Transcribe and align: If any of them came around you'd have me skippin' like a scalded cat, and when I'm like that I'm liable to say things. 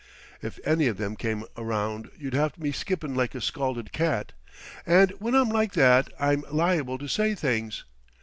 If 0.41 0.59
any 0.65 0.87
of 0.87 0.97
them 0.97 1.15
came 1.15 1.43
around 1.55 2.09
you'd 2.17 2.33
have 2.33 2.57
me 2.57 2.71
skippin' 2.71 3.13
like 3.13 3.35
a 3.35 3.39
scalded 3.39 3.91
cat, 3.91 4.31
and 4.83 5.11
when 5.19 5.35
I'm 5.35 5.49
like 5.49 5.73
that 5.73 6.11
I'm 6.19 6.43
liable 6.49 6.97
to 6.97 7.07
say 7.07 7.35
things. 7.35 7.83